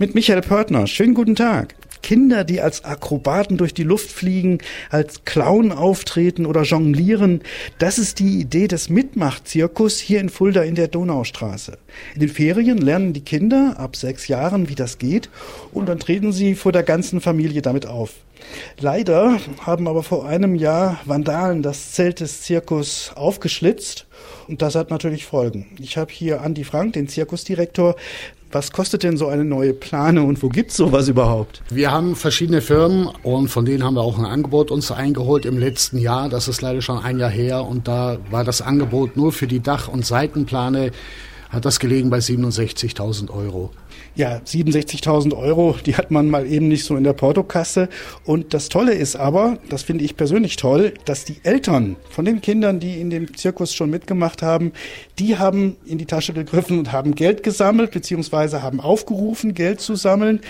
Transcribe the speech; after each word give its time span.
Mit 0.00 0.14
Michael 0.14 0.40
Pörtner. 0.40 0.86
Schönen 0.86 1.12
guten 1.12 1.36
Tag. 1.36 1.74
Kinder, 2.02 2.42
die 2.44 2.62
als 2.62 2.86
Akrobaten 2.86 3.58
durch 3.58 3.74
die 3.74 3.82
Luft 3.82 4.10
fliegen, 4.10 4.56
als 4.88 5.26
Clown 5.26 5.72
auftreten 5.72 6.46
oder 6.46 6.62
jonglieren. 6.62 7.42
Das 7.76 7.98
ist 7.98 8.18
die 8.18 8.40
Idee 8.40 8.66
des 8.66 8.88
Mitmachzirkus 8.88 9.98
hier 9.98 10.20
in 10.20 10.30
Fulda 10.30 10.62
in 10.62 10.74
der 10.74 10.88
Donaustraße. 10.88 11.76
In 12.14 12.20
den 12.20 12.30
Ferien 12.30 12.78
lernen 12.78 13.12
die 13.12 13.20
Kinder 13.20 13.74
ab 13.76 13.94
sechs 13.94 14.26
Jahren, 14.26 14.70
wie 14.70 14.74
das 14.74 14.96
geht, 14.96 15.28
und 15.70 15.86
dann 15.90 15.98
treten 15.98 16.32
sie 16.32 16.54
vor 16.54 16.72
der 16.72 16.82
ganzen 16.82 17.20
Familie 17.20 17.60
damit 17.60 17.84
auf. 17.84 18.14
Leider 18.78 19.38
haben 19.60 19.86
aber 19.86 20.02
vor 20.02 20.26
einem 20.26 20.54
Jahr 20.54 20.98
Vandalen 21.04 21.60
das 21.60 21.92
Zelt 21.92 22.20
des 22.20 22.40
Zirkus 22.40 23.12
aufgeschlitzt 23.16 24.06
und 24.48 24.62
das 24.62 24.76
hat 24.76 24.88
natürlich 24.88 25.26
Folgen. 25.26 25.66
Ich 25.78 25.98
habe 25.98 26.10
hier 26.10 26.40
Andi 26.40 26.64
Frank, 26.64 26.94
den 26.94 27.06
Zirkusdirektor. 27.06 27.96
Was 28.52 28.72
kostet 28.72 29.04
denn 29.04 29.16
so 29.16 29.28
eine 29.28 29.44
neue 29.44 29.72
Plane 29.72 30.24
und 30.24 30.42
wo 30.42 30.48
gibt's 30.48 30.76
sowas 30.76 31.06
überhaupt? 31.06 31.62
Wir 31.70 31.92
haben 31.92 32.16
verschiedene 32.16 32.60
Firmen 32.60 33.08
und 33.22 33.46
von 33.46 33.64
denen 33.64 33.84
haben 33.84 33.94
wir 33.94 34.00
auch 34.00 34.18
ein 34.18 34.24
Angebot 34.24 34.72
uns 34.72 34.90
eingeholt 34.90 35.46
im 35.46 35.56
letzten 35.56 35.98
Jahr. 35.98 36.28
Das 36.28 36.48
ist 36.48 36.60
leider 36.60 36.82
schon 36.82 36.98
ein 36.98 37.20
Jahr 37.20 37.30
her 37.30 37.64
und 37.64 37.86
da 37.86 38.18
war 38.28 38.42
das 38.42 38.60
Angebot 38.60 39.16
nur 39.16 39.30
für 39.30 39.46
die 39.46 39.60
Dach- 39.60 39.86
und 39.86 40.04
Seitenplane 40.04 40.90
hat 41.50 41.64
das 41.64 41.80
gelegen 41.80 42.10
bei 42.10 42.18
67.000 42.18 43.30
Euro. 43.30 43.70
Ja, 44.14 44.38
67.000 44.38 45.36
Euro, 45.36 45.76
die 45.84 45.96
hat 45.96 46.10
man 46.10 46.30
mal 46.30 46.46
eben 46.46 46.68
nicht 46.68 46.84
so 46.84 46.96
in 46.96 47.04
der 47.04 47.12
Portokasse. 47.12 47.88
Und 48.24 48.54
das 48.54 48.68
Tolle 48.68 48.94
ist 48.94 49.16
aber, 49.16 49.58
das 49.68 49.82
finde 49.82 50.04
ich 50.04 50.16
persönlich 50.16 50.56
toll, 50.56 50.94
dass 51.04 51.24
die 51.24 51.36
Eltern 51.42 51.96
von 52.08 52.24
den 52.24 52.40
Kindern, 52.40 52.80
die 52.80 53.00
in 53.00 53.10
dem 53.10 53.36
Zirkus 53.36 53.74
schon 53.74 53.90
mitgemacht 53.90 54.42
haben, 54.42 54.72
die 55.18 55.38
haben 55.38 55.76
in 55.86 55.98
die 55.98 56.06
Tasche 56.06 56.32
gegriffen 56.32 56.78
und 56.78 56.92
haben 56.92 57.14
Geld 57.14 57.42
gesammelt, 57.42 57.92
beziehungsweise 57.92 58.62
haben 58.62 58.80
aufgerufen, 58.80 59.54
Geld 59.54 59.80
zu 59.80 59.94
sammeln. 59.96 60.40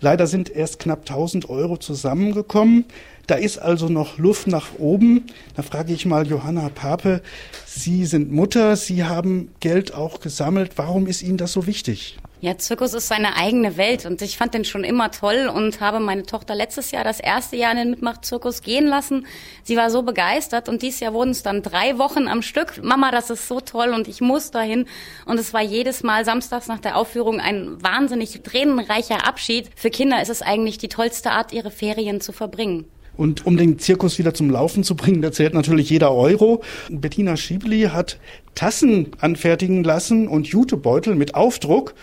Leider 0.00 0.26
sind 0.26 0.50
erst 0.50 0.78
knapp 0.78 1.00
1000 1.00 1.48
Euro 1.48 1.76
zusammengekommen. 1.76 2.84
Da 3.30 3.36
ist 3.36 3.58
also 3.58 3.88
noch 3.88 4.18
Luft 4.18 4.48
nach 4.48 4.80
oben. 4.80 5.26
Da 5.54 5.62
frage 5.62 5.92
ich 5.92 6.04
mal 6.04 6.26
Johanna 6.26 6.68
Pape, 6.68 7.22
Sie 7.64 8.04
sind 8.04 8.32
Mutter, 8.32 8.74
Sie 8.74 9.04
haben 9.04 9.52
Geld 9.60 9.94
auch 9.94 10.18
gesammelt. 10.18 10.72
Warum 10.74 11.06
ist 11.06 11.22
Ihnen 11.22 11.36
das 11.36 11.52
so 11.52 11.68
wichtig? 11.68 12.18
Ja, 12.40 12.58
Zirkus 12.58 12.92
ist 12.92 13.06
seine 13.06 13.36
eigene 13.36 13.76
Welt 13.76 14.04
und 14.04 14.20
ich 14.20 14.36
fand 14.36 14.54
den 14.54 14.64
schon 14.64 14.82
immer 14.82 15.12
toll 15.12 15.48
und 15.54 15.80
habe 15.80 16.00
meine 16.00 16.24
Tochter 16.24 16.56
letztes 16.56 16.90
Jahr 16.90 17.04
das 17.04 17.20
erste 17.20 17.54
Jahr 17.54 17.70
in 17.70 17.78
den 17.78 17.90
Mitmachzirkus 17.90 18.62
gehen 18.62 18.86
lassen. 18.86 19.28
Sie 19.62 19.76
war 19.76 19.90
so 19.90 20.02
begeistert 20.02 20.68
und 20.68 20.82
dieses 20.82 20.98
Jahr 20.98 21.12
wurden 21.14 21.30
es 21.30 21.44
dann 21.44 21.62
drei 21.62 21.98
Wochen 21.98 22.26
am 22.26 22.42
Stück. 22.42 22.82
Mama, 22.82 23.12
das 23.12 23.30
ist 23.30 23.46
so 23.46 23.60
toll 23.60 23.90
und 23.90 24.08
ich 24.08 24.20
muss 24.20 24.50
dahin. 24.50 24.86
Und 25.24 25.38
es 25.38 25.54
war 25.54 25.62
jedes 25.62 26.02
Mal 26.02 26.24
samstags 26.24 26.66
nach 26.66 26.80
der 26.80 26.96
Aufführung 26.96 27.38
ein 27.38 27.80
wahnsinnig 27.80 28.42
tränenreicher 28.42 29.24
Abschied. 29.24 29.70
Für 29.76 29.90
Kinder 29.90 30.20
ist 30.20 30.30
es 30.30 30.42
eigentlich 30.42 30.78
die 30.78 30.88
tollste 30.88 31.30
Art, 31.30 31.52
ihre 31.52 31.70
Ferien 31.70 32.20
zu 32.20 32.32
verbringen. 32.32 32.86
Und 33.16 33.46
um 33.46 33.56
den 33.56 33.78
Zirkus 33.78 34.18
wieder 34.18 34.34
zum 34.34 34.50
Laufen 34.50 34.84
zu 34.84 34.94
bringen, 34.94 35.20
da 35.22 35.32
zählt 35.32 35.54
natürlich 35.54 35.90
jeder 35.90 36.14
Euro. 36.14 36.62
Bettina 36.88 37.36
Schiebli 37.36 37.82
hat 37.92 38.18
Tassen 38.54 39.08
anfertigen 39.20 39.84
lassen 39.84 40.28
und 40.28 40.46
Jutebeutel 40.46 41.14
mit 41.14 41.34
Aufdruck. 41.34 41.94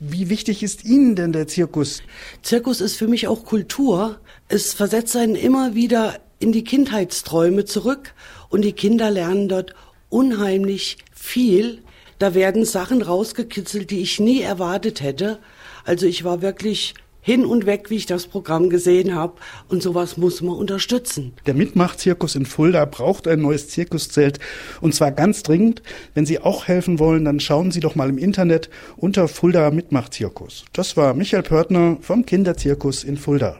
Wie 0.00 0.28
wichtig 0.28 0.62
ist 0.62 0.84
Ihnen 0.84 1.16
denn 1.16 1.32
der 1.32 1.46
Zirkus? 1.46 2.02
Zirkus 2.42 2.80
ist 2.80 2.96
für 2.96 3.08
mich 3.08 3.28
auch 3.28 3.44
Kultur. 3.44 4.18
Es 4.48 4.74
versetzt 4.74 5.16
einen 5.16 5.34
immer 5.34 5.74
wieder 5.74 6.14
in 6.38 6.52
die 6.52 6.64
Kindheitsträume 6.64 7.64
zurück 7.64 8.14
und 8.50 8.62
die 8.62 8.72
Kinder 8.72 9.10
lernen 9.10 9.48
dort 9.48 9.74
unheimlich 10.08 10.98
viel. 11.12 11.82
Da 12.18 12.34
werden 12.34 12.64
Sachen 12.64 13.02
rausgekitzelt, 13.02 13.90
die 13.90 14.00
ich 14.00 14.20
nie 14.20 14.40
erwartet 14.40 15.02
hätte. 15.02 15.38
Also 15.84 16.06
ich 16.06 16.24
war 16.24 16.42
wirklich 16.42 16.94
hin 17.26 17.44
und 17.44 17.66
weg, 17.66 17.90
wie 17.90 17.96
ich 17.96 18.06
das 18.06 18.28
Programm 18.28 18.70
gesehen 18.70 19.12
habe. 19.12 19.32
Und 19.68 19.82
sowas 19.82 20.16
muss 20.16 20.42
man 20.42 20.54
unterstützen. 20.54 21.32
Der 21.44 21.54
Mitmachzirkus 21.54 22.36
in 22.36 22.46
Fulda 22.46 22.84
braucht 22.84 23.26
ein 23.26 23.40
neues 23.40 23.68
Zirkuszelt. 23.68 24.38
Und 24.80 24.94
zwar 24.94 25.10
ganz 25.10 25.42
dringend. 25.42 25.82
Wenn 26.14 26.24
Sie 26.24 26.38
auch 26.38 26.68
helfen 26.68 27.00
wollen, 27.00 27.24
dann 27.24 27.40
schauen 27.40 27.72
Sie 27.72 27.80
doch 27.80 27.96
mal 27.96 28.10
im 28.10 28.18
Internet 28.18 28.70
unter 28.96 29.26
Fulda 29.26 29.72
Mitmachzirkus. 29.72 30.66
Das 30.72 30.96
war 30.96 31.14
Michael 31.14 31.42
Pörtner 31.42 31.96
vom 32.00 32.24
Kinderzirkus 32.24 33.02
in 33.02 33.16
Fulda. 33.16 33.58